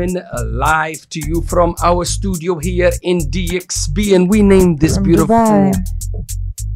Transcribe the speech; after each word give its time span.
coming 0.00 0.16
uh, 0.16 0.24
live 0.44 1.06
to 1.10 1.20
you 1.20 1.42
from 1.42 1.74
our 1.84 2.06
studio 2.06 2.58
here 2.58 2.90
in 3.02 3.18
DXB, 3.30 4.14
and 4.16 4.30
we 4.30 4.40
named 4.40 4.78
this 4.80 4.94
From 4.96 5.04
beautiful 5.04 5.36
Dubai. 5.36 5.72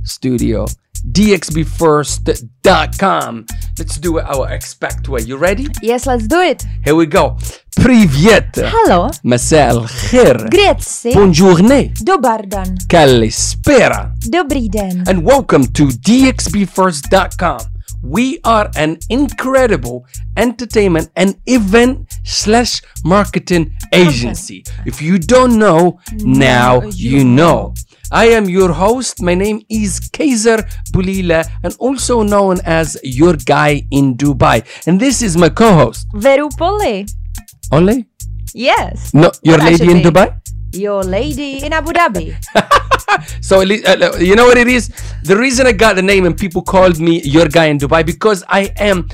studio 0.05 0.67
dxbfirst.com. 1.01 3.47
Let's 3.79 3.97
do 3.99 4.19
it 4.19 4.25
our 4.29 4.51
expect 4.53 5.09
way. 5.09 5.23
You 5.23 5.39
ready? 5.39 5.67
Yes, 5.81 6.05
let's 6.07 6.27
do 6.27 6.41
it. 6.41 6.63
Here 6.85 6.95
we 6.95 7.07
go. 7.07 7.39
Привет. 7.77 8.59
Hello. 8.59 9.09
مساء 9.25 9.71
الخير. 9.71 10.49
Grazie. 10.51 11.15
Buongiorno. 11.15 11.91
Dobar 12.05 12.47
dan. 12.47 12.77
Kalispera. 12.89 14.13
Dobrý 14.29 14.69
den. 14.69 15.05
and 15.09 15.25
welcome 15.25 15.65
to 15.73 15.87
dxbfirst.com. 15.89 17.74
We 18.06 18.40
are 18.44 18.70
an 18.76 19.00
incredible 19.10 20.06
entertainment 20.38 21.10
and 21.16 21.36
event 21.48 22.14
slash 22.24 22.82
marketing 23.04 23.74
agency. 23.92 24.64
If 24.86 25.02
you 25.02 25.18
don't 25.18 25.58
know, 25.58 26.00
now 26.14 26.82
you 26.84 27.24
know. 27.26 27.74
I 28.12 28.26
am 28.28 28.48
your 28.48 28.72
host. 28.72 29.24
My 29.24 29.34
name 29.34 29.66
is 29.70 30.00
Kaiser 30.14 30.58
Bulila 30.94 31.50
and 31.64 31.76
also 31.80 32.22
known 32.22 32.60
as 32.64 32.96
your 33.04 33.34
guy 33.34 33.82
in 33.90 34.16
Dubai. 34.16 34.64
And 34.86 35.00
this 35.00 35.24
is 35.24 35.36
my 35.36 35.50
co-host. 35.50 36.06
Veru 36.14 36.50
Poli. 36.58 37.08
Only? 37.72 38.06
Yes. 38.54 39.16
No, 39.16 39.32
your 39.42 39.58
lady 39.58 39.90
in? 39.90 40.02
Dubai? 40.04 40.40
Your 40.76 41.04
lady 41.04 41.64
in 41.66 41.74
Abu 41.74 41.92
Dhabi. 41.92 42.36
So 43.42 43.62
uh, 43.62 44.18
you 44.20 44.36
know 44.36 44.46
what 44.46 44.58
it 44.58 44.68
is? 44.68 44.90
The 45.24 45.38
reason 45.38 45.68
I 45.68 45.72
got 45.72 45.96
the 45.96 46.02
name 46.02 46.26
and 46.26 46.36
people 46.38 46.62
called 46.62 47.00
me 47.00 47.22
your 47.22 47.48
guy 47.48 47.66
in 47.66 47.78
Dubai 47.78 48.06
because 48.06 48.44
I 48.50 48.74
am 48.78 49.08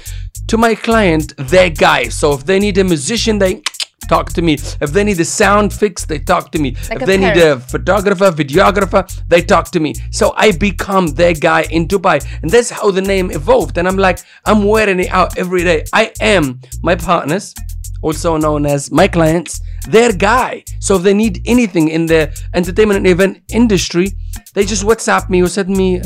to 0.48 0.58
my 0.58 0.76
client 0.76 1.34
their 1.38 1.70
guy. 1.70 2.06
So 2.10 2.34
if 2.34 2.46
they 2.46 2.60
need 2.60 2.78
a 2.78 2.84
musician, 2.84 3.40
they 3.40 3.62
talk 4.10 4.30
to 4.34 4.42
me. 4.42 4.54
If 4.54 4.92
they 4.92 5.04
need 5.04 5.20
a 5.20 5.26
sound 5.26 5.74
fix, 5.74 6.06
they 6.06 6.20
talk 6.20 6.52
to 6.54 6.60
me. 6.60 6.76
Like 6.90 7.02
if 7.02 7.06
they 7.06 7.18
need 7.18 7.38
a 7.38 7.60
photographer, 7.60 8.32
videographer, 8.32 9.04
they 9.28 9.42
talk 9.42 9.72
to 9.72 9.80
me. 9.80 9.94
So 10.12 10.34
I 10.36 10.52
become 10.52 11.08
their 11.08 11.34
guy 11.34 11.64
in 11.70 11.88
Dubai. 11.88 12.26
And 12.42 12.50
that's 12.50 12.70
how 12.70 12.92
the 12.92 13.02
name 13.02 13.32
evolved. 13.32 13.78
And 13.78 13.88
I'm 13.88 13.98
like, 13.98 14.20
I'm 14.46 14.64
wearing 14.64 15.00
it 15.00 15.10
out 15.10 15.38
every 15.38 15.64
day. 15.64 15.86
I 15.94 16.12
am 16.20 16.60
my 16.82 16.96
partners, 16.96 17.54
also 18.02 18.38
known 18.38 18.66
as 18.66 18.92
my 18.92 19.08
clients, 19.08 19.62
their 19.90 20.12
guy. 20.12 20.64
So 20.80 20.96
if 20.96 21.04
they 21.04 21.14
need 21.14 21.42
anything 21.46 21.90
in 21.90 22.06
the 22.06 22.32
entertainment 22.54 22.98
and 22.98 23.08
event 23.08 23.42
industry, 23.50 24.14
they 24.54 24.66
just 24.66 24.84
WhatsApp 24.84 25.30
me 25.30 25.42
or 25.42 25.48
send 25.48 25.70
me 25.70 26.02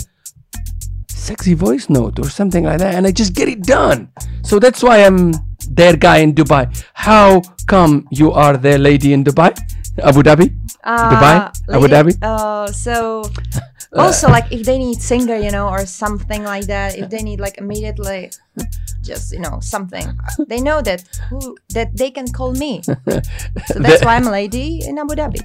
sexy 1.09 1.53
voice 1.53 1.89
note 1.89 2.19
or 2.19 2.29
something 2.29 2.63
like 2.63 2.79
that, 2.79 2.93
and 2.95 3.07
I 3.07 3.11
just 3.11 3.33
get 3.33 3.47
it 3.47 3.63
done. 3.63 4.09
So 4.43 4.59
that's 4.59 4.83
why 4.83 5.03
I'm 5.03 5.33
their 5.69 5.95
guy 5.97 6.17
in 6.17 6.33
Dubai. 6.33 6.69
How 6.93 7.41
come 7.65 8.07
you 8.11 8.31
are 8.31 8.57
their 8.57 8.77
lady 8.77 9.13
in 9.13 9.23
Dubai? 9.23 9.57
Abu 10.03 10.21
Dhabi? 10.21 10.53
Dubai? 10.85 11.49
Abu 11.71 11.87
Dhabi? 11.87 12.13
Uh, 12.21 12.67
so 12.71 13.25
also 13.95 14.29
like 14.29 14.51
if 14.51 14.65
they 14.65 14.77
need 14.77 15.01
singer, 15.01 15.37
you 15.37 15.51
know, 15.51 15.67
or 15.67 15.85
something 15.85 16.43
like 16.43 16.65
that, 16.67 16.97
if 16.97 17.09
they 17.09 17.23
need 17.23 17.39
like 17.39 17.57
immediately 17.57 18.29
just 19.05 19.31
you 19.31 19.39
know 19.39 19.59
something, 19.61 20.17
they 20.47 20.59
know 20.59 20.81
that 20.81 21.03
who 21.29 21.55
that 21.69 21.95
they 21.95 22.11
can 22.11 22.27
call 22.31 22.53
me. 22.53 22.81
So 23.67 23.79
that's 23.79 24.03
why 24.03 24.15
I'm 24.15 24.27
a 24.27 24.31
lady 24.31 24.81
in 24.85 24.97
Abu 24.97 25.15
Dhabi. 25.15 25.41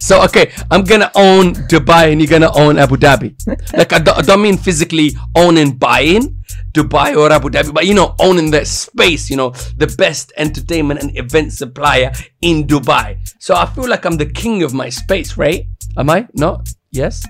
so 0.02 0.22
okay, 0.24 0.52
I'm 0.70 0.84
gonna 0.84 1.10
own 1.14 1.54
Dubai 1.68 2.12
and 2.12 2.20
you're 2.20 2.30
gonna 2.30 2.52
own 2.54 2.78
Abu 2.78 2.96
Dhabi. 2.96 3.34
Like 3.76 3.92
I 3.92 3.98
don't, 3.98 4.18
I 4.18 4.22
don't 4.22 4.42
mean 4.42 4.56
physically 4.56 5.12
owning 5.34 5.76
buying 5.76 6.40
Dubai 6.72 7.16
or 7.16 7.32
Abu 7.32 7.50
Dhabi, 7.50 7.74
but 7.74 7.86
you 7.86 7.94
know 7.94 8.14
owning 8.20 8.50
the 8.50 8.64
space. 8.64 9.30
You 9.30 9.36
know 9.36 9.50
the 9.76 9.92
best 9.98 10.32
entertainment 10.36 11.02
and 11.02 11.16
event 11.16 11.52
supplier 11.52 12.12
in 12.40 12.66
Dubai. 12.66 13.18
So 13.40 13.54
I 13.54 13.66
feel 13.66 13.88
like 13.88 14.04
I'm 14.04 14.16
the 14.16 14.26
king 14.26 14.62
of 14.62 14.72
my 14.72 14.88
space, 14.88 15.36
right? 15.36 15.66
Am 15.96 16.10
I? 16.10 16.26
No? 16.34 16.62
Yes. 16.90 17.24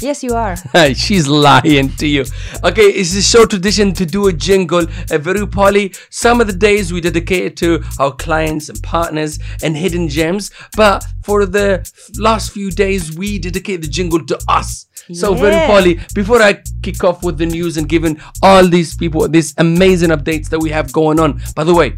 Yes, 0.00 0.22
you 0.22 0.34
are. 0.34 0.56
She's 0.94 1.26
lying 1.26 1.88
to 1.96 2.06
you. 2.06 2.24
Okay, 2.62 2.82
it's 2.82 3.16
a 3.16 3.22
show 3.22 3.46
tradition 3.46 3.94
to 3.94 4.04
do 4.04 4.26
a 4.28 4.32
jingle, 4.32 4.84
a 5.10 5.18
very 5.18 5.46
poly. 5.46 5.94
Some 6.10 6.40
of 6.40 6.46
the 6.46 6.52
days 6.52 6.92
we 6.92 7.00
dedicate 7.00 7.44
it 7.44 7.56
to 7.58 7.82
our 7.98 8.12
clients 8.12 8.68
and 8.68 8.82
partners 8.82 9.38
and 9.62 9.74
hidden 9.76 10.08
gems, 10.08 10.50
but 10.76 11.04
for 11.22 11.46
the 11.46 11.90
last 12.18 12.52
few 12.52 12.70
days 12.70 13.16
we 13.16 13.38
dedicate 13.38 13.80
the 13.80 13.88
jingle 13.88 14.24
to 14.26 14.38
us. 14.48 14.86
So 15.12 15.34
very 15.34 15.54
Yeah. 15.54 15.66
poly. 15.68 16.00
Before 16.14 16.42
I 16.42 16.58
kick 16.82 17.02
off 17.04 17.22
with 17.22 17.38
the 17.38 17.46
news 17.46 17.76
and 17.78 17.88
giving 17.88 18.20
all 18.42 18.66
these 18.68 18.96
people 18.96 19.26
these 19.28 19.54
amazing 19.56 20.10
updates 20.10 20.48
that 20.50 20.58
we 20.60 20.70
have 20.70 20.92
going 20.92 21.18
on. 21.20 21.40
By 21.54 21.64
the 21.64 21.72
way, 21.74 21.96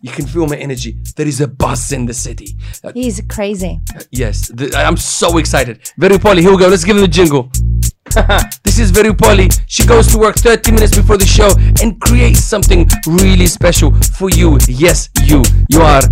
you 0.00 0.10
can 0.10 0.26
feel 0.26 0.46
my 0.46 0.56
energy. 0.56 0.96
There 1.16 1.26
is 1.26 1.40
a 1.40 1.48
buzz 1.48 1.92
in 1.92 2.06
the 2.06 2.14
city. 2.14 2.56
Uh, 2.82 2.92
He's 2.94 3.20
crazy. 3.28 3.80
Yes, 4.10 4.50
I'm 4.74 4.96
so 4.96 5.38
excited. 5.38 5.90
Very 5.98 6.18
Polly, 6.18 6.42
here 6.42 6.50
we 6.50 6.58
go. 6.58 6.68
Let's 6.68 6.84
give 6.84 6.96
him 6.96 7.02
the 7.02 7.08
jingle. 7.08 7.50
this 8.64 8.78
is 8.78 8.90
Very 8.90 9.14
Polly. 9.14 9.50
She 9.66 9.86
goes 9.86 10.08
to 10.08 10.18
work 10.18 10.36
30 10.36 10.72
minutes 10.72 10.96
before 10.96 11.16
the 11.16 11.26
show 11.26 11.50
and 11.82 12.00
creates 12.00 12.40
something 12.42 12.88
really 13.06 13.46
special 13.46 13.92
for 14.18 14.30
you. 14.30 14.58
Yes, 14.68 15.10
you. 15.22 15.42
You 15.68 15.82
are. 15.82 16.02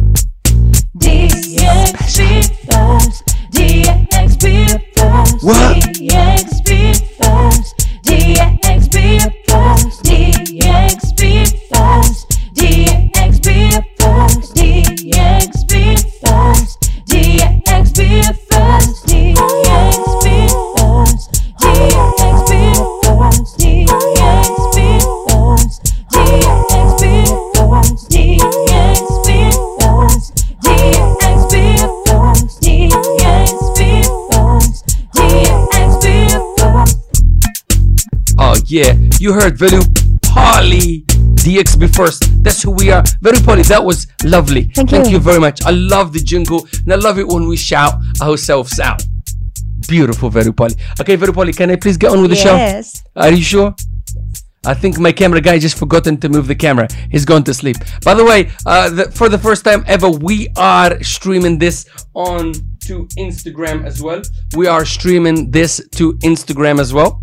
Yeah. 38.69 38.95
You 39.19 39.33
heard 39.33 39.59
Very 39.59 39.81
Polly. 40.23 41.05
DXB 41.39 41.95
first. 41.95 42.25
That's 42.43 42.63
who 42.63 42.73
we 42.73 42.91
are. 42.91 43.03
Very 43.23 43.39
Polly. 43.41 43.63
That 43.63 43.85
was 43.85 44.07
lovely. 44.25 44.65
Thank 44.75 44.91
Thank 44.91 45.07
you. 45.07 45.13
you 45.13 45.19
very 45.19 45.41
much. 45.41 45.65
I 45.65 45.71
love 45.71 46.13
the 46.13 46.21
jingle 46.21 46.67
and 46.85 46.93
I 46.93 46.97
love 46.97 47.19
it 47.19 47.27
when 47.27 47.47
we 47.49 47.57
shout 47.57 47.95
ourselves 48.21 48.79
out. 48.81 49.03
Beautiful, 49.89 50.29
Very 50.29 50.53
Polly. 50.53 50.75
Okay, 51.01 51.17
Very 51.17 51.33
Polly, 51.33 51.53
can 51.53 51.71
I 51.71 51.77
please 51.77 51.97
get 51.97 52.11
on 52.11 52.21
with 52.21 52.31
the 52.31 52.37
show? 52.37 52.55
Yes. 52.57 53.03
Are 53.17 53.31
you 53.31 53.43
sure? 53.43 53.75
I 54.67 54.75
think 54.75 54.99
my 54.99 55.13
camera 55.13 55.41
guy 55.41 55.59
just 55.59 55.79
forgotten 55.79 56.19
to 56.19 56.29
move 56.29 56.47
the 56.49 56.55
camera. 56.55 56.89
He's 57.11 57.25
gone 57.25 57.45
to 57.45 57.55
sleep. 57.55 57.77
By 58.05 58.15
the 58.15 58.25
way, 58.25 58.51
uh, 58.67 58.91
the, 58.91 59.11
for 59.13 59.29
the 59.29 59.39
first 59.39 59.65
time 59.65 59.85
ever, 59.87 60.11
we 60.11 60.49
are 60.59 61.03
streaming 61.03 61.59
this 61.59 61.89
on 62.15 62.53
to 62.87 63.07
Instagram 63.17 63.87
as 63.87 64.03
well. 64.03 64.21
We 64.57 64.67
are 64.67 64.85
streaming 64.85 65.51
this 65.53 65.81
to 65.93 66.15
Instagram 66.15 66.81
as 66.81 66.93
well. 66.93 67.23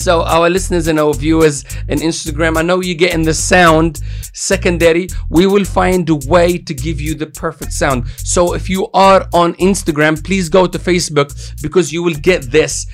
So 0.00 0.22
our 0.22 0.48
listeners 0.48 0.86
and 0.86 0.98
our 0.98 1.12
viewers 1.12 1.62
in 1.88 1.98
Instagram, 1.98 2.56
I 2.56 2.62
know 2.62 2.80
you're 2.80 2.94
getting 2.94 3.22
the 3.22 3.34
sound 3.34 4.00
secondary. 4.32 5.08
We 5.28 5.46
will 5.46 5.66
find 5.66 6.08
a 6.08 6.14
way 6.14 6.56
to 6.56 6.72
give 6.72 7.02
you 7.02 7.14
the 7.14 7.26
perfect 7.26 7.74
sound. 7.74 8.08
So 8.16 8.54
if 8.54 8.70
you 8.70 8.88
are 8.94 9.28
on 9.34 9.52
Instagram, 9.56 10.24
please 10.24 10.48
go 10.48 10.66
to 10.66 10.78
Facebook 10.78 11.30
because 11.60 11.92
you 11.92 12.02
will 12.02 12.14
get 12.14 12.50
this 12.50 12.86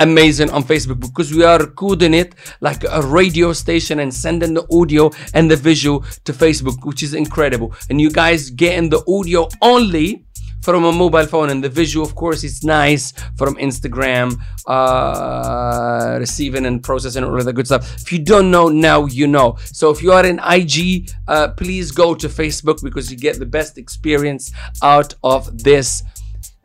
amazing 0.00 0.48
on 0.50 0.62
Facebook 0.62 1.00
because 1.00 1.34
we 1.34 1.44
are 1.44 1.58
recording 1.58 2.14
it 2.14 2.34
like 2.62 2.84
a 2.88 3.02
radio 3.02 3.52
station 3.52 3.98
and 3.98 4.14
sending 4.14 4.54
the 4.54 4.66
audio 4.72 5.10
and 5.34 5.50
the 5.50 5.56
visual 5.56 6.00
to 6.24 6.32
Facebook, 6.32 6.86
which 6.86 7.02
is 7.02 7.12
incredible. 7.12 7.74
And 7.90 8.00
you 8.00 8.10
guys 8.10 8.48
getting 8.48 8.88
the 8.88 9.04
audio 9.06 9.48
only 9.60 10.24
from 10.62 10.84
a 10.84 10.92
mobile 10.92 11.26
phone 11.26 11.50
and 11.50 11.62
the 11.62 11.68
visual 11.68 12.04
of 12.04 12.14
course 12.14 12.44
it's 12.44 12.64
nice 12.64 13.12
from 13.36 13.54
instagram 13.56 14.36
uh 14.66 16.16
receiving 16.18 16.66
and 16.66 16.82
processing 16.82 17.24
all 17.24 17.38
of 17.38 17.44
that 17.44 17.52
good 17.52 17.66
stuff. 17.66 17.96
If 17.96 18.12
you 18.12 18.18
don't 18.18 18.50
know 18.50 18.68
now 18.68 19.06
you 19.06 19.26
know. 19.26 19.56
So 19.64 19.90
if 19.90 20.02
you 20.02 20.12
are 20.12 20.24
in 20.26 20.40
ig 20.40 21.10
uh 21.26 21.48
please 21.48 21.90
go 21.90 22.14
to 22.14 22.28
facebook 22.28 22.82
because 22.82 23.10
you 23.10 23.16
get 23.16 23.38
the 23.38 23.46
best 23.46 23.78
experience 23.78 24.52
out 24.82 25.14
of 25.22 25.62
this 25.62 26.02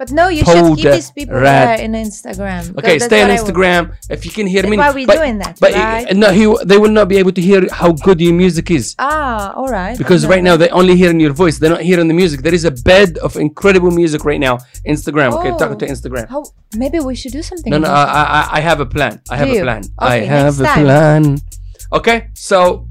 But 0.04 0.12
no, 0.12 0.28
you 0.28 0.44
should 0.44 0.76
keep 0.76 0.92
these 0.92 1.12
people 1.12 1.36
rat. 1.40 1.78
there 1.78 1.86
in 1.86 1.94
Instagram. 1.94 2.64
Okay, 2.78 2.98
that's 2.98 3.06
stay 3.06 3.22
on 3.24 3.30
what 3.30 3.40
I 3.40 3.42
would- 3.42 3.56
Instagram 3.56 3.82
if 4.10 4.26
you 4.26 4.32
can 4.38 4.48
hear 4.48 4.68
me. 4.68 4.76
why 4.76 4.90
are 4.90 4.94
we 4.94 5.06
but, 5.06 5.16
doing 5.16 5.38
that, 5.38 5.56
But 5.64 5.72
right? 5.72 6.14
no, 6.24 6.28
he, 6.40 6.44
they 6.66 6.78
will 6.78 6.92
not 7.00 7.08
be 7.08 7.16
able 7.24 7.32
to 7.32 7.40
hear 7.50 7.62
how 7.72 7.94
good 7.94 8.20
your 8.20 8.34
music 8.34 8.70
is 8.70 8.96
Ah, 9.00 9.54
all 9.56 9.70
right. 9.70 9.98
because 9.98 10.24
No. 10.24 10.30
right 10.34 10.44
now 10.44 10.58
they're 10.58 10.74
only 10.82 10.98
hearing 10.98 11.22
your 11.22 11.32
voice. 11.32 11.56
They're 11.58 11.70
not 11.78 11.84
hearing 11.90 12.10
the 12.10 12.14
music. 12.22 12.42
There 12.42 12.54
is 12.54 12.66
a 12.66 12.72
bed 12.92 13.18
of 13.20 13.38
incredible 13.38 13.92
music 13.92 14.26
right 14.26 14.42
now. 14.48 14.56
Instagram. 14.86 15.30
Okay, 15.40 15.52
talk 15.62 15.80
to 15.80 15.88
Instagram. 15.88 16.28
How, 16.28 16.44
maybe 16.76 17.00
we 17.00 17.16
should 17.16 17.32
do 17.32 17.42
something. 17.42 17.72
No, 17.72 17.78
no, 17.78 17.88
I, 17.88 18.04
I, 18.04 18.42
I 18.58 18.60
have 18.60 18.82
a 18.82 18.86
plan. 18.96 19.22
I 19.30 19.38
have 19.38 19.48
a 19.48 19.62
plan. 19.68 19.84
I 20.00 20.16
have 20.36 20.60
a 20.60 20.64
time. 20.66 20.84
plan. 20.84 21.24
Okay, 21.94 22.18
so 22.34 22.90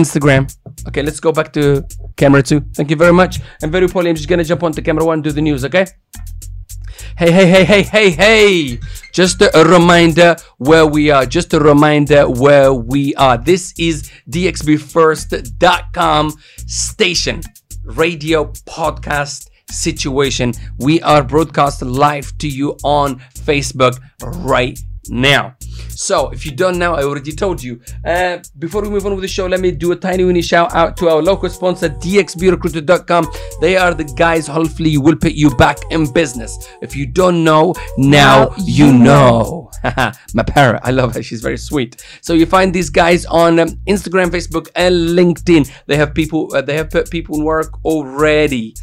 Instagram. 0.00 0.42
Okay, 0.88 1.02
let's 1.02 1.20
go 1.20 1.32
back 1.32 1.52
to 1.52 1.86
camera 2.16 2.42
two. 2.42 2.60
Thank 2.74 2.90
you 2.90 2.96
very 2.96 3.12
much. 3.12 3.40
And 3.62 3.70
very 3.70 3.88
poorly, 3.88 4.10
I'm 4.10 4.16
just 4.16 4.28
gonna 4.28 4.44
jump 4.44 4.62
onto 4.62 4.82
camera 4.82 5.04
one, 5.04 5.22
do 5.22 5.32
the 5.32 5.42
news, 5.42 5.64
okay? 5.64 5.86
Hey, 7.16 7.32
hey, 7.32 7.46
hey, 7.46 7.64
hey, 7.64 7.82
hey, 7.82 8.10
hey! 8.10 8.80
Just 9.12 9.42
a, 9.42 9.50
reminder 9.64 10.36
where 10.58 10.86
we 10.86 11.10
are. 11.10 11.26
Just 11.26 11.52
a 11.52 11.60
reminder 11.60 12.28
where 12.28 12.72
we 12.72 13.14
are. 13.16 13.36
This 13.36 13.74
is 13.78 14.10
dxbfirst.com 14.30 16.32
station, 16.66 17.42
radio, 17.84 18.44
podcast, 18.66 19.50
situation. 19.70 20.54
We 20.78 21.02
are 21.02 21.22
broadcast 21.22 21.82
live 21.82 22.36
to 22.38 22.48
you 22.48 22.76
on 22.82 23.18
Facebook 23.34 24.00
right 24.22 24.78
now. 25.08 25.56
So, 25.88 26.30
if 26.30 26.46
you 26.46 26.52
don't 26.52 26.78
know, 26.78 26.94
I 26.94 27.02
already 27.02 27.32
told 27.32 27.62
you. 27.62 27.80
Uh, 28.04 28.38
before 28.58 28.82
we 28.82 28.88
move 28.88 29.06
on 29.06 29.12
with 29.12 29.22
the 29.22 29.28
show, 29.28 29.46
let 29.46 29.60
me 29.60 29.70
do 29.70 29.92
a 29.92 29.96
tiny 29.96 30.24
weeny 30.24 30.42
shout 30.42 30.74
out 30.74 30.96
to 30.98 31.08
our 31.08 31.22
local 31.22 31.48
sponsor, 31.48 31.88
dxbrecruiter.com. 31.88 33.26
They 33.60 33.76
are 33.76 33.94
the 33.94 34.04
guys, 34.04 34.46
hopefully, 34.46 34.96
will 34.98 35.16
put 35.16 35.32
you 35.32 35.50
back 35.56 35.78
in 35.90 36.10
business. 36.12 36.68
If 36.80 36.96
you 36.96 37.06
don't 37.06 37.44
know, 37.44 37.74
now, 37.98 38.54
you 38.58 38.92
know. 38.92 39.70
My 40.34 40.42
parrot, 40.42 40.80
I 40.84 40.90
love 40.90 41.14
her. 41.14 41.22
She's 41.22 41.40
very 41.40 41.56
sweet. 41.56 42.04
So 42.20 42.34
you 42.34 42.46
find 42.46 42.74
these 42.74 42.90
guys 42.90 43.24
on 43.26 43.58
um, 43.58 43.68
Instagram, 43.86 44.28
Facebook, 44.30 44.68
and 44.76 44.94
LinkedIn. 44.94 45.70
They 45.86 45.96
have 45.96 46.14
people. 46.14 46.54
Uh, 46.54 46.62
they 46.62 46.76
have 46.76 46.90
put 46.90 47.10
people 47.10 47.36
in 47.36 47.44
work 47.44 47.84
already. 47.84 48.74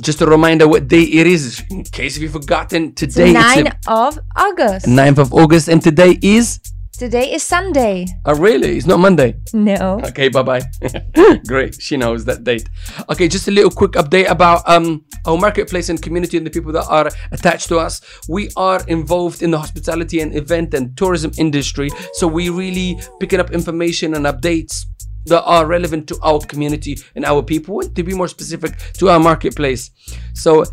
Just 0.00 0.20
a 0.20 0.26
reminder 0.26 0.68
what 0.68 0.86
day 0.86 1.02
it 1.02 1.26
is, 1.26 1.62
in 1.70 1.82
case 1.82 2.16
if 2.16 2.22
you've 2.22 2.32
forgotten. 2.32 2.94
Today 2.94 3.30
it's 3.30 3.56
9 3.56 3.64
the 3.64 3.76
of 3.88 4.18
August. 4.36 4.86
9th 4.86 5.18
of 5.18 5.34
August, 5.34 5.68
and 5.68 5.82
today 5.82 6.16
is. 6.22 6.60
Today 6.92 7.32
is 7.32 7.42
Sunday. 7.42 8.06
Oh, 8.24 8.34
really? 8.34 8.76
It's 8.76 8.86
not 8.86 9.00
Monday. 9.00 9.34
No. 9.52 10.00
Okay, 10.04 10.28
bye 10.28 10.42
bye. 10.42 10.62
Great, 11.48 11.80
she 11.80 11.96
knows 11.96 12.24
that 12.26 12.44
date. 12.44 12.68
Okay, 13.08 13.26
just 13.26 13.48
a 13.48 13.50
little 13.50 13.70
quick 13.70 13.92
update 13.92 14.28
about 14.28 14.62
um 14.68 15.04
our 15.26 15.36
marketplace 15.36 15.88
and 15.88 16.00
community 16.00 16.36
and 16.36 16.46
the 16.46 16.50
people 16.50 16.72
that 16.72 16.86
are 16.88 17.10
attached 17.32 17.68
to 17.68 17.78
us. 17.78 18.00
We 18.28 18.50
are 18.56 18.80
involved 18.86 19.42
in 19.42 19.50
the 19.50 19.58
hospitality 19.58 20.20
and 20.20 20.34
event 20.34 20.74
and 20.74 20.96
tourism 20.96 21.32
industry, 21.38 21.90
so 22.14 22.28
we 22.28 22.50
really 22.50 23.00
picking 23.18 23.40
up 23.40 23.50
information 23.50 24.14
and 24.14 24.26
updates 24.26 24.84
that 25.28 25.42
are 25.44 25.66
relevant 25.66 26.06
to 26.08 26.18
our 26.22 26.40
community 26.40 26.98
and 27.14 27.24
our 27.24 27.42
people, 27.42 27.80
and 27.80 27.94
to 27.96 28.02
be 28.02 28.14
more 28.14 28.28
specific, 28.28 28.76
to 28.94 29.08
our 29.08 29.20
marketplace. 29.20 29.90
So 30.34 30.64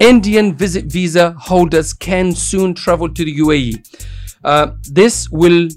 Indian 0.00 0.54
visit 0.54 0.86
visa 0.86 1.34
holders 1.38 1.92
can 1.92 2.32
soon 2.32 2.74
travel 2.74 3.08
to 3.08 3.24
the 3.24 3.38
UAE. 3.38 4.00
Uh, 4.44 4.72
this 4.90 5.30
will 5.30 5.68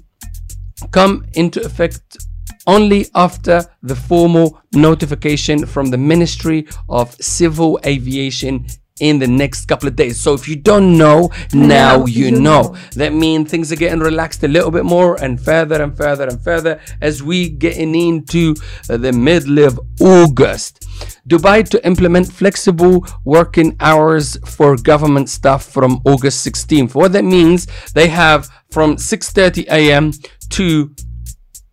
come 0.90 1.24
into 1.34 1.62
effect 1.62 2.18
only 2.66 3.06
after 3.14 3.64
the 3.82 3.96
formal 3.96 4.60
notification 4.72 5.66
from 5.66 5.86
the 5.90 5.98
Ministry 5.98 6.66
of 6.88 7.14
Civil 7.14 7.80
Aviation 7.86 8.66
in 9.00 9.18
the 9.18 9.26
next 9.26 9.66
couple 9.66 9.88
of 9.88 9.96
days. 9.96 10.20
So 10.20 10.34
if 10.34 10.46
you 10.48 10.56
don't 10.56 10.96
know, 10.96 11.30
now, 11.52 12.06
you 12.06 12.30
know. 12.30 12.40
know. 12.40 12.76
That 12.92 13.12
means 13.12 13.50
things 13.50 13.72
are 13.72 13.76
getting 13.76 14.00
relaxed 14.00 14.42
a 14.44 14.48
little 14.48 14.70
bit 14.70 14.84
more 14.84 15.16
and 15.22 15.40
further 15.40 15.82
and 15.82 15.96
further 15.96 16.26
and 16.28 16.40
further 16.40 16.80
as 17.00 17.22
we 17.22 17.48
getting 17.48 17.94
into 17.94 18.54
uh, 18.88 18.96
the 18.96 19.12
middle 19.12 19.58
of 19.64 19.80
August. 20.00 20.86
Dubai 21.28 21.68
to 21.68 21.84
implement 21.86 22.30
flexible 22.32 23.06
working 23.24 23.76
hours 23.80 24.36
for 24.46 24.76
government 24.76 25.28
staff 25.28 25.64
from 25.64 26.00
August 26.04 26.46
16th. 26.46 26.94
What 26.94 27.12
that 27.12 27.24
means, 27.24 27.66
they 27.94 28.08
have 28.08 28.48
from 28.70 28.96
6:30 28.96 29.66
a.m. 29.68 30.12
to 30.50 30.90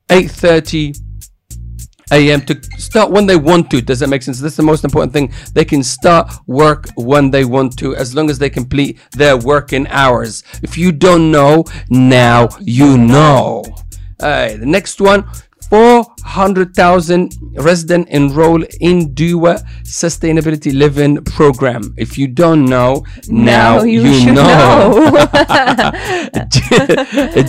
8:30 0.10 1.07
a.m. 2.12 2.42
to 2.42 2.62
start 2.78 3.12
when 3.12 3.26
they 3.26 3.36
want 3.36 3.70
to. 3.72 3.82
Does 3.82 4.00
that 4.00 4.08
make 4.08 4.24
sense? 4.24 4.40
This 4.40 4.54
is 4.54 4.58
the 4.58 4.64
most 4.64 4.84
important 4.84 5.14
thing. 5.14 5.32
They 5.54 5.66
can 5.66 5.84
start 5.84 6.32
work 6.48 6.90
when 6.96 7.32
they 7.32 7.46
want 7.46 7.78
to, 7.80 7.96
as 7.96 8.16
long 8.16 8.30
as 8.30 8.40
they 8.40 8.50
complete 8.50 9.00
their 9.12 9.38
working 9.38 9.88
hours. 9.88 10.44
If 10.64 10.78
you 10.78 10.92
don't 10.92 11.32
know, 11.32 11.66
now 11.90 12.50
you 12.62 12.98
know. 12.98 13.64
Alright, 14.22 14.60
the 14.60 14.66
next 14.66 15.00
one. 15.00 15.26
400,000 15.70 17.34
resident 17.56 18.08
enroll 18.10 18.64
in 18.80 19.14
DEWA 19.14 19.62
Sustainability 19.84 20.74
Living 20.74 21.22
Program. 21.26 21.94
If 21.98 22.18
you 22.18 22.28
don't 22.28 22.66
know, 22.66 23.06
now, 23.28 23.84
you, 23.84 24.14
should 24.14 24.36
know. 24.36 24.94
know. 24.94 25.12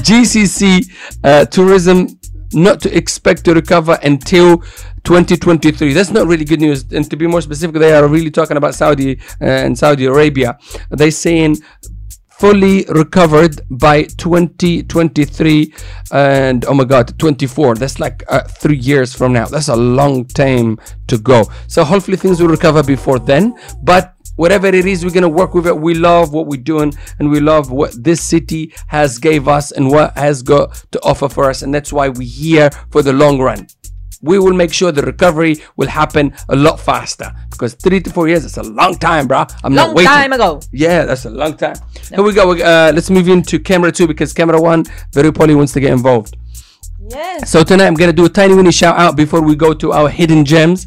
GCC 0.02 0.90
uh, 1.25 1.44
tourism 1.44 2.08
not 2.53 2.81
to 2.81 2.97
expect 2.97 3.45
to 3.45 3.55
recover 3.55 3.99
until 4.03 4.59
2023. 5.05 5.93
That's 5.93 6.11
not 6.11 6.27
really 6.27 6.45
good 6.45 6.61
news. 6.61 6.85
And 6.93 7.09
to 7.11 7.17
be 7.17 7.27
more 7.27 7.41
specific, 7.41 7.77
they 7.77 7.93
are 7.93 8.06
really 8.06 8.31
talking 8.31 8.56
about 8.56 8.75
Saudi 8.75 9.21
uh, 9.41 9.45
and 9.45 9.79
Saudi 9.79 10.06
Arabia. 10.06 10.59
They're 10.91 11.11
saying 11.11 11.56
fully 12.39 12.85
recovered 12.91 13.61
by 13.69 14.05
2023 14.05 15.75
and 16.12 16.65
oh 16.67 16.75
my 16.75 16.85
god 16.85 17.19
24 17.19 17.75
that's 17.75 17.99
like 17.99 18.23
uh, 18.29 18.43
three 18.43 18.77
years 18.77 19.12
from 19.12 19.33
now 19.33 19.44
that's 19.47 19.67
a 19.67 19.75
long 19.75 20.25
time 20.25 20.79
to 21.09 21.19
go 21.19 21.43
so 21.67 21.83
hopefully 21.83 22.17
things 22.17 22.41
will 22.41 22.49
recover 22.49 22.81
before 22.85 23.19
then 23.19 23.53
but 23.83 24.15
whatever 24.38 24.67
it 24.69 24.87
is 24.87 25.05
we're 25.05 25.11
gonna 25.19 25.29
work 25.29 25.52
with 25.55 25.67
it 25.67 25.76
we 25.79 25.93
love 25.94 26.32
what 26.32 26.46
we're 26.46 26.61
doing 26.75 26.90
and 27.19 27.31
we 27.31 27.40
love 27.40 27.70
what 27.70 27.93
this 28.02 28.20
city 28.23 28.73
has 28.87 29.19
gave 29.19 29.46
us 29.49 29.70
and 29.73 29.90
what 29.90 30.17
has 30.17 30.43
got 30.43 30.73
to 30.93 30.99
offer 31.02 31.29
for 31.29 31.44
us 31.50 31.62
and 31.62 31.75
that's 31.75 31.93
why 31.93 32.08
we're 32.08 32.26
here 32.46 32.70
for 32.90 33.02
the 33.02 33.12
long 33.12 33.38
run 33.40 33.67
we 34.20 34.37
will 34.38 34.52
make 34.62 34.73
sure 34.73 34.90
the 34.90 35.02
recovery 35.02 35.55
will 35.76 35.87
happen 35.88 36.35
a 36.49 36.56
lot 36.56 36.81
faster 36.81 37.31
because 37.50 37.75
three 37.75 38.00
to 38.00 38.11
four 38.11 38.26
years 38.26 38.44
is 38.44 38.56
a 38.56 38.62
long 38.62 38.94
time 38.96 39.29
bro 39.29 39.44
i'm 39.64 39.75
not 39.75 39.88
Long 39.88 39.94
waiting 39.96 40.11
time 40.12 40.32
ago. 40.32 40.61
yeah, 40.73 41.05
that's 41.05 41.25
a 41.25 41.31
long 41.31 41.56
time. 41.56 41.76
Here 42.08 42.23
we 42.23 42.32
go. 42.34 42.50
Uh, 42.52 42.91
let's 42.94 43.11
move 43.11 43.29
into 43.29 43.58
camera 43.61 43.93
two 43.93 44.06
because 44.08 44.32
camera 44.32 44.61
one, 44.61 44.84
very 45.12 45.32
Polly 45.32 45.55
wants 45.55 45.73
to 45.75 45.81
get 45.81 45.93
involved. 45.93 46.37
Yes. 47.11 47.50
So 47.50 47.62
tonight 47.64 47.87
I'm 47.87 47.94
gonna 47.94 48.12
do 48.12 48.25
a 48.25 48.29
tiny 48.29 48.55
weeny 48.55 48.73
shout 48.73 48.99
out 48.99 49.17
before 49.17 49.41
we 49.41 49.55
go 49.55 49.72
to 49.72 49.93
our 49.93 50.08
hidden 50.08 50.44
gems, 50.44 50.86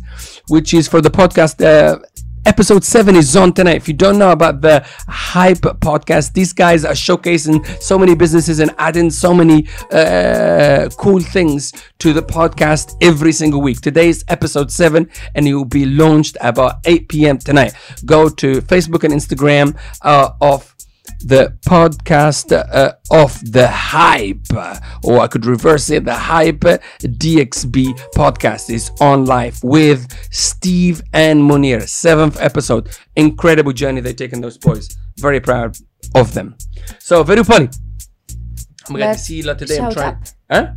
which 0.49 0.73
is 0.73 0.87
for 0.87 0.99
the 1.01 1.09
podcast. 1.09 1.63
Uh, 1.63 1.99
episode 2.45 2.83
seven 2.83 3.15
is 3.15 3.35
on 3.35 3.53
tonight. 3.53 3.75
If 3.77 3.87
you 3.87 3.93
don't 3.93 4.17
know 4.17 4.31
about 4.31 4.61
the 4.61 4.85
Hype 5.07 5.59
podcast, 5.59 6.33
these 6.33 6.53
guys 6.53 6.83
are 6.85 6.93
showcasing 6.93 7.65
so 7.81 7.97
many 7.97 8.15
businesses 8.15 8.59
and 8.59 8.73
adding 8.77 9.09
so 9.09 9.33
many 9.33 9.67
uh, 9.91 10.89
cool 10.97 11.19
things 11.19 11.71
to 11.99 12.13
the 12.13 12.21
podcast 12.21 12.95
every 13.01 13.31
single 13.31 13.61
week. 13.61 13.81
Today 13.81 14.09
is 14.09 14.23
episode 14.27 14.71
seven, 14.71 15.09
and 15.35 15.47
it 15.47 15.53
will 15.53 15.65
be 15.65 15.85
launched 15.85 16.37
about 16.41 16.75
8 16.85 17.07
p.m. 17.09 17.37
tonight. 17.37 17.73
Go 18.05 18.29
to 18.29 18.61
Facebook 18.61 19.03
and 19.03 19.13
Instagram 19.13 19.77
uh, 20.01 20.31
of 20.41 20.75
the 21.27 21.57
podcast 21.65 22.51
uh, 22.51 22.93
of 23.11 23.39
the 23.51 23.67
hype. 23.67 24.45
Or 25.03 25.19
i 25.19 25.27
could 25.27 25.45
reverse 25.45 25.89
it 25.89 26.05
the 26.05 26.15
hype 26.15 26.59
dxb 26.59 27.99
podcast 28.15 28.69
is 28.69 28.91
on 28.99 29.25
live 29.25 29.59
with 29.63 30.07
steve 30.31 31.01
and 31.13 31.41
munir. 31.41 31.87
Seventh 31.87 32.39
episode. 32.39 32.89
Incredible 33.15 33.73
journey 33.73 34.01
they've 34.01 34.15
taken 34.15 34.41
those 34.41 34.57
boys. 34.57 34.97
Very 35.17 35.39
proud 35.39 35.77
of 36.15 36.33
them. 36.33 36.55
So 36.99 37.23
very 37.23 37.43
funny. 37.43 37.69
I'm 38.89 38.95
glad 38.95 39.13
to 39.13 39.19
see 39.19 39.37
you 39.37 39.43
lot 39.43 39.59
today 39.59 39.79
i'm 39.79 39.91
trying 39.91 40.17
huh? 40.51 40.73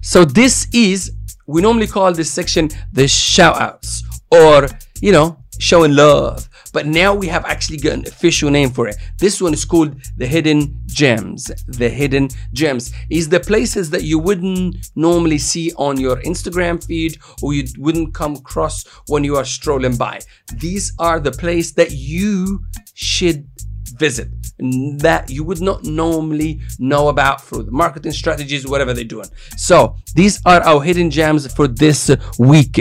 so 0.00 0.24
this 0.24 0.68
is 0.72 1.12
we 1.46 1.60
normally 1.60 1.86
call 1.86 2.12
this 2.12 2.30
section 2.30 2.68
the 2.92 3.08
shout 3.08 3.60
outs 3.60 4.02
or 4.30 4.68
you 5.00 5.12
know 5.12 5.38
showing 5.58 5.94
love 5.94 6.48
but 6.72 6.86
now 6.86 7.14
we 7.14 7.26
have 7.28 7.44
actually 7.44 7.78
got 7.78 7.94
an 7.94 8.06
official 8.06 8.50
name 8.50 8.70
for 8.70 8.88
it. 8.88 8.96
This 9.18 9.40
one 9.40 9.54
is 9.54 9.64
called 9.64 10.00
the 10.16 10.26
hidden 10.26 10.80
gems. 10.86 11.50
The 11.66 11.88
hidden 11.88 12.28
gems 12.52 12.92
is 13.10 13.28
the 13.28 13.40
places 13.40 13.90
that 13.90 14.02
you 14.02 14.18
wouldn't 14.18 14.76
normally 14.94 15.38
see 15.38 15.72
on 15.76 15.98
your 15.98 16.16
instagram 16.22 16.84
feed 16.84 17.18
or 17.42 17.54
you 17.54 17.64
wouldn't 17.78 18.14
come 18.14 18.34
across 18.36 18.84
when 19.08 19.24
you 19.24 19.36
are 19.36 19.44
strolling 19.44 19.96
by. 19.96 20.20
These 20.54 20.92
are 20.98 21.20
the 21.20 21.32
place 21.32 21.72
that 21.72 21.92
you 21.92 22.64
should 22.94 23.46
visit 23.90 24.28
that 24.98 25.30
you 25.30 25.44
would 25.44 25.60
not 25.60 25.84
normally 25.84 26.60
know 26.78 27.08
about 27.08 27.42
through 27.42 27.62
the 27.62 27.70
marketing 27.70 28.12
strategies, 28.12 28.66
whatever 28.66 28.92
they're 28.92 29.04
doing. 29.04 29.26
So 29.56 29.96
these 30.14 30.40
are 30.44 30.60
our 30.62 30.82
hidden 30.82 31.10
gems 31.10 31.52
for 31.52 31.68
this 31.68 32.10
week. 32.38 32.80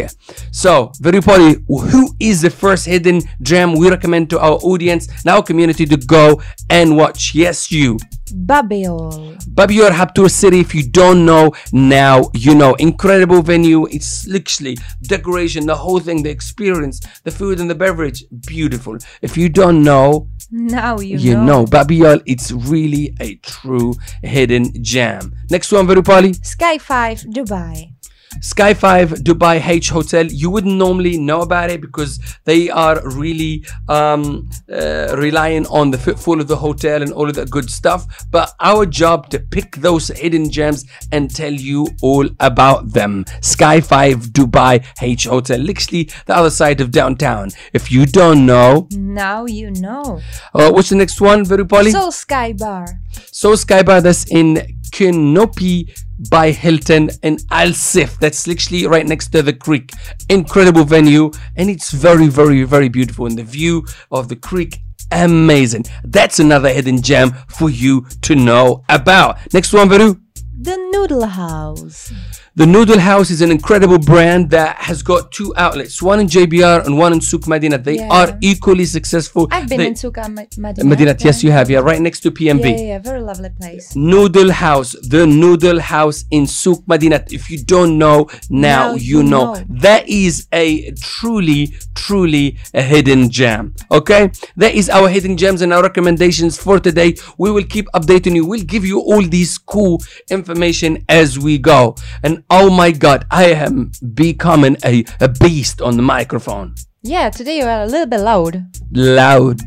So 0.52 0.92
very 1.00 1.22
probably, 1.22 1.64
who 1.68 2.10
is 2.20 2.42
the 2.42 2.50
first 2.50 2.86
hidden 2.86 3.22
gem 3.42 3.74
we 3.74 3.90
recommend 3.90 4.30
to 4.32 4.40
our 4.40 4.58
audience 4.64 5.08
our 5.28 5.44
community 5.44 5.86
to 5.86 5.98
go 5.98 6.42
and 6.70 6.98
watch? 6.98 7.36
Yes, 7.36 7.72
you. 7.72 7.98
Babiol. 8.32 9.38
Babior 9.54 9.90
Haptur 9.90 10.30
City, 10.30 10.60
if 10.60 10.74
you 10.76 10.84
don't 10.88 11.26
know, 11.26 11.52
now 11.72 12.30
you 12.34 12.54
know. 12.56 12.76
Incredible 12.76 13.42
venue. 13.42 13.88
It's 13.88 14.28
literally 14.28 14.78
decoration, 15.02 15.66
the 15.66 15.76
whole 15.76 16.00
thing, 16.00 16.24
the 16.24 16.30
experience, 16.30 17.00
the 17.24 17.32
food 17.32 17.60
and 17.60 17.70
the 17.70 17.76
beverage. 17.76 18.24
Beautiful. 18.46 18.98
If 19.22 19.38
you 19.38 19.50
don't 19.50 19.84
know, 19.84 20.28
Now 20.50 21.00
you, 21.00 21.18
you 21.18 21.36
know, 21.36 21.66
Babiol, 21.66 22.22
it's 22.26 22.52
really 22.52 23.14
a 23.20 23.36
true 23.36 23.96
hidden 24.24 24.72
gem. 24.82 25.36
Next 25.50 25.72
one, 25.72 25.88
Verupali. 25.88 26.34
Sky 26.46 26.78
5 26.78 27.24
Dubai. 27.36 27.97
Sky 28.42 28.74
5 28.74 29.12
Dubai 29.24 29.66
H 29.66 29.90
Hotel, 29.90 30.26
you 30.28 30.50
wouldn't 30.50 30.76
normally 30.76 31.18
know 31.18 31.42
about 31.42 31.70
it 31.70 31.82
because 31.82 32.20
they 32.46 32.70
are 32.70 33.02
really 33.10 33.66
um, 33.90 34.50
uh, 34.72 35.16
relying 35.18 35.66
on 35.68 35.92
the 35.92 35.98
footfall 35.98 36.40
of 36.40 36.48
the 36.48 36.56
hotel 36.56 37.02
and 37.02 37.12
all 37.12 37.28
of 37.30 37.36
that 37.36 37.50
good 37.50 37.70
stuff. 37.70 38.06
But 38.32 38.54
our 38.60 38.86
job 38.86 39.30
to 39.30 39.40
pick 39.40 39.78
those 39.78 40.08
hidden 40.10 40.50
gems 40.50 40.86
and 41.12 41.34
tell 41.34 41.52
you 41.54 41.88
all 42.02 42.28
about 42.40 42.94
them. 42.94 43.26
Sky 43.42 43.82
5 43.82 44.18
Dubai 44.28 44.86
H 45.02 45.26
Hotel, 45.26 45.58
literally 45.60 46.10
the 46.26 46.36
other 46.36 46.50
side 46.50 46.82
of 46.82 46.92
downtown. 46.92 47.50
If 47.74 47.92
you 47.92 48.06
don't 48.06 48.46
know, 48.46 48.88
Now 48.92 49.46
you 49.46 49.72
know. 49.72 50.22
uh, 50.54 50.72
what's 50.72 50.90
the 50.90 50.96
next 50.96 51.20
one, 51.22 51.44
Verupoli? 51.44 51.92
So 51.92 52.10
Sky 52.12 52.54
Bar. 52.54 52.86
So 53.32 53.56
Sky 53.56 53.84
Bar, 53.84 54.02
that's 54.02 54.26
in 54.32 54.77
Canopy 54.92 55.94
by 56.30 56.52
Hilton 56.52 57.10
in 57.24 57.38
Al 57.52 57.74
Seef. 57.74 58.20
That's 58.20 58.48
literally 58.48 58.88
right 58.88 59.06
next 59.06 59.28
to 59.30 59.42
the 59.42 59.54
creek. 59.54 59.92
Incredible 60.30 60.84
venue, 60.84 61.32
and 61.56 61.70
it's 61.70 61.92
very, 61.92 62.28
very, 62.28 62.64
very 62.64 62.90
beautiful. 62.90 63.26
And 63.28 63.38
the 63.38 63.44
view 63.44 63.86
of 64.12 64.28
the 64.30 64.36
creek, 64.36 64.80
amazing. 65.12 65.86
That's 66.04 66.40
another 66.40 66.70
hidden 66.70 67.02
gem 67.02 67.34
for 67.48 67.70
you 67.70 68.06
to 68.24 68.36
know 68.36 68.84
about. 68.90 69.38
Next 69.54 69.74
one, 69.74 69.90
Veru. 69.90 70.16
The 70.60 70.76
Noodle 70.92 71.28
House. 71.28 72.12
The 72.58 72.66
Noodle 72.66 72.98
House 72.98 73.30
is 73.30 73.42
an 73.42 73.52
incredible 73.52 74.00
brand 74.00 74.50
that 74.50 74.78
has 74.78 75.04
got 75.04 75.32
two 75.32 75.54
outlets, 75.58 76.02
one 76.02 76.20
in 76.20 76.26
JBR 76.26 76.88
and 76.88 76.98
one 76.98 77.14
in 77.14 77.22
Souk 77.22 77.42
Madinat. 77.44 77.84
They 77.84 77.98
Yeah. 77.98 78.08
are 78.10 78.36
equally 78.42 78.86
successful. 78.86 79.48
I've 79.52 79.70
been 79.70 79.78
They- 79.78 79.86
in 79.90 79.94
Ma- 79.94 80.42
Madinat. 80.58 80.80
Uh, 80.80 80.84
Madinat, 80.84 81.24
yes, 81.24 81.44
you 81.44 81.52
have. 81.52 81.70
Yeah, 81.70 81.82
right 81.82 82.02
next 82.02 82.22
to 82.22 82.32
PMB. 82.32 82.72
Yeah, 82.72 82.78
yeah, 82.78 82.88
yeah, 82.94 82.98
very 82.98 83.22
lovely 83.22 83.50
place. 83.62 83.96
Noodle 83.96 84.50
House, 84.50 84.96
the 85.04 85.28
Noodle 85.28 85.80
House 85.80 86.26
in 86.32 86.48
Souk 86.48 86.82
Madinat. 86.88 87.32
If 87.32 87.52
you 87.52 87.60
don't 87.64 88.00
know, 88.00 88.26
now, 88.50 88.94
Now 88.94 88.96
you 88.96 89.18
you 89.20 89.24
know. 89.24 89.54
know. 89.54 89.62
That 89.70 90.10
is 90.10 90.48
a 90.52 90.94
truly, 91.00 91.76
truly 91.94 92.58
a 92.74 92.82
hidden 92.82 93.30
gem. 93.30 93.76
Okay, 93.92 94.32
that 94.56 94.74
is 94.74 94.90
our 94.90 95.10
hidden 95.10 95.38
gems 95.38 95.62
and 95.62 95.72
our 95.72 95.84
recommendations 95.84 96.58
for 96.58 96.80
today. 96.80 97.14
We 97.38 97.52
will 97.52 97.66
keep 97.76 97.86
updating 97.94 98.34
you. 98.34 98.46
We'll 98.48 98.64
give 98.76 98.84
you 98.84 98.98
all 99.00 99.22
these 99.22 99.60
cool 99.60 100.02
information 100.32 101.04
as 101.08 101.38
we 101.38 101.60
go. 101.60 101.94
And 102.24 102.42
oh 102.50 102.70
my 102.70 102.92
God, 102.92 103.26
I 103.32 103.46
am 103.52 103.92
becoming 104.14 104.78
a, 104.84 105.04
a 105.20 105.28
beast 105.28 105.82
on 105.82 105.96
the 105.98 106.04
microphone 106.04 106.76
Yeah, 107.04 107.30
today 107.30 107.58
you 107.60 107.66
are 107.66 107.84
a 107.84 107.86
little 107.86 108.08
bit 108.08 108.20
loud. 108.22 108.66
loud. 108.92 109.62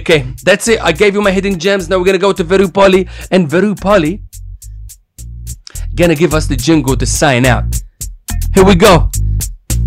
Okay, 0.00 0.26
that's 0.42 0.66
it. 0.68 0.80
I 0.80 0.92
gave 0.92 1.14
you 1.14 1.22
my 1.22 1.30
hidden 1.30 1.58
gems. 1.58 1.88
Now 1.88 1.98
we're 1.98 2.04
gonna 2.06 2.18
go 2.18 2.32
to 2.32 2.44
Veru 2.44 2.68
Poli, 2.68 3.06
and 3.30 3.48
Veru 3.48 3.74
Poli 3.74 4.22
gonna 5.94 6.14
give 6.16 6.34
us 6.34 6.46
the 6.48 6.56
jingle 6.56 6.96
to 6.96 7.06
sign 7.06 7.46
out. 7.46 7.64
Here 8.54 8.64
we 8.64 8.74
go. 8.74 9.10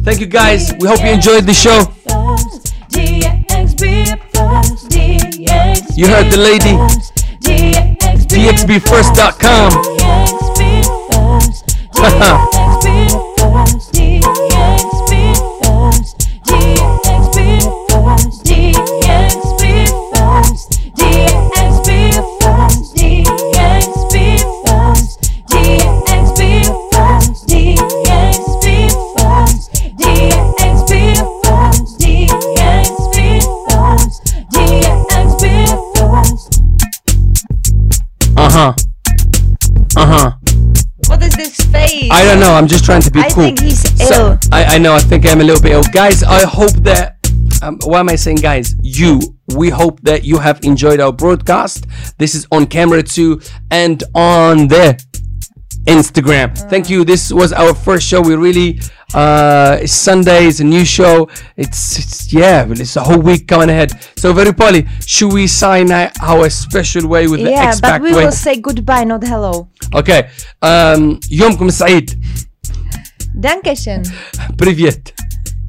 Thank 0.04 0.20
you 0.22 0.28
guys. 0.28 0.72
We 0.80 0.88
hope 0.88 1.02
you 1.04 1.12
enjoyed 1.12 1.44
the 1.46 1.54
show. 1.54 1.84
First, 2.08 2.74
DXB 2.96 4.08
first, 4.34 4.90
DXB 4.90 5.98
You 5.98 6.08
heard 6.08 6.32
the 6.32 6.38
lady. 6.38 6.74
first, 6.78 7.14
DXB 7.44 8.80
DXBfirst.com. 8.80 10.47
Huh. 12.20 12.57
Face? 42.10 42.20
I 42.20 42.24
don't 42.26 42.40
know. 42.40 42.54
I'm 42.54 42.68
just 42.68 42.86
trying 42.86 43.02
to 43.02 43.12
be 43.12 43.20
I 43.20 43.30
cool. 43.30 43.44
think 43.44 43.60
he's 43.60 43.82
So- 44.08 44.32
ill. 44.34 44.40
I, 44.52 44.76
I 44.76 44.78
know. 44.78 44.94
I 44.94 45.00
think 45.00 45.26
I'm 45.26 45.42
a 45.42 45.44
little 45.44 45.62
bit 45.62 45.72
ill. 45.74 45.84
Guys, 45.94 46.24
I 46.24 46.46
hope 46.46 46.72
that. 46.84 47.16
Um, 47.62 47.80
why 47.86 48.00
am 48.00 48.10
I 48.10 48.16
saying 48.16 48.38
guys? 48.38 48.76
You. 48.82 49.20
We 49.56 49.70
hope 49.70 50.02
that 50.02 50.24
you 50.26 50.38
have 50.40 50.60
enjoyed 50.64 51.00
our 51.00 51.12
broadcast. 51.14 51.86
This 52.18 52.36
is 52.36 52.46
on 52.52 52.66
camera 52.68 53.02
too 53.02 53.42
and 53.72 54.04
on 54.14 54.68
the 54.68 55.02
Instagram. 55.87 56.57
Thank 56.71 56.89
you. 56.91 57.05
This 57.05 57.33
was 57.33 57.53
our 57.53 57.75
first 57.75 58.07
show. 58.07 58.21
We 58.21 58.35
really 58.37 58.81
uh 59.15 59.79
it's 59.83 59.93
Sunday 59.93 60.47
is 60.47 60.61
a 60.61 60.65
new 60.65 60.85
show. 60.85 61.29
It's 61.57 61.99
it's 61.99 62.33
yeah, 62.33 62.65
it's 62.71 62.97
a 62.97 63.03
whole 63.03 63.19
week 63.21 63.47
coming 63.49 63.69
ahead. 63.69 63.91
So 64.17 64.33
very 64.33 64.53
poly, 64.53 64.87
should 65.07 65.33
we 65.33 65.47
sign 65.47 65.91
out 65.91 66.13
our 66.23 66.49
special 66.51 67.09
way 67.09 67.27
with 67.27 67.41
the 67.43 67.51
Yeah, 67.51 67.69
X 67.69 67.81
but 67.81 67.89
Pact 67.91 68.05
we 68.05 68.13
way? 68.15 68.25
will 68.25 68.33
say 68.33 68.61
goodbye, 68.61 69.05
not 69.05 69.23
hello. 69.25 69.69
Okay. 69.95 70.29
Um 70.63 71.21
يومكم 71.31 71.71
سعيد. 71.71 72.11
Dankeschön. 73.35 74.03
Привет. 74.57 75.13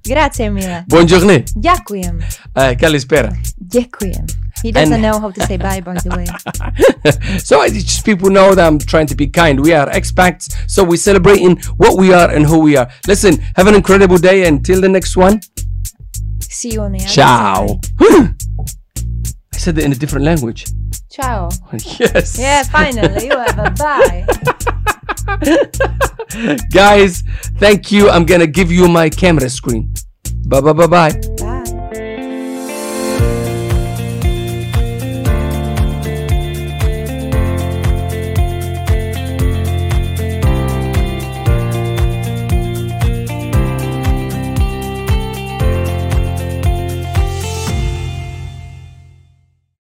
Grazie 0.05 0.49
mille. 0.49 0.83
Buongiorno. 0.87 1.43
Ďakujem. 1.55 2.19
Uh, 2.55 2.75
Kalispera. 2.75 3.31
Ďakujem. 3.57 4.27
He 4.62 4.72
doesn't 4.72 4.92
And- 4.94 5.02
know 5.02 5.18
how 5.20 5.30
to 5.30 5.40
say 5.46 5.56
bye, 5.56 5.80
by 5.80 5.94
the 5.94 6.10
way. 6.16 6.26
so 7.38 7.62
it's 7.62 7.82
just 7.84 8.04
people 8.04 8.30
know 8.30 8.54
that 8.54 8.66
I'm 8.66 8.78
trying 8.78 9.06
to 9.08 9.14
be 9.14 9.26
kind. 9.28 9.60
We 9.60 9.72
are 9.72 9.86
expats, 9.88 10.52
so 10.68 10.82
we're 10.84 10.96
celebrating 10.96 11.58
what 11.76 11.96
we 11.98 12.12
are 12.12 12.30
and 12.30 12.44
who 12.46 12.58
we 12.60 12.76
are. 12.76 12.88
Listen, 13.06 13.38
have 13.56 13.66
an 13.66 13.74
incredible 13.74 14.18
day. 14.18 14.46
Until 14.46 14.80
the 14.80 14.88
next 14.88 15.16
one. 15.16 15.40
See 16.40 16.70
you 16.72 16.80
on 16.82 16.92
the 16.92 16.98
Ciao. 16.98 17.80
I 18.00 19.56
said 19.58 19.78
it 19.78 19.84
in 19.84 19.92
a 19.92 19.94
different 19.96 20.24
language. 20.24 20.64
Ciao. 21.10 21.48
yes. 21.98 22.38
Yeah, 22.38 22.62
finally, 22.64 23.26
you 23.26 23.36
have 23.36 23.58
a 23.58 23.70
bye. 23.78 24.26
Guys, 26.70 27.22
thank 27.58 27.90
you. 27.92 28.08
I'm 28.10 28.24
gonna 28.24 28.46
give 28.46 28.70
you 28.72 28.88
my 28.88 29.08
camera 29.10 29.48
screen. 29.50 29.92
Bye 30.46 30.60
bye 30.60 30.72
bye. 30.72 30.86
Bye. 30.86 31.12